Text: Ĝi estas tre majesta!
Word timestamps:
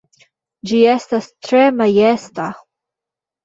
Ĝi 0.71 0.79
estas 0.93 1.29
tre 1.49 1.61
majesta! 1.85 2.51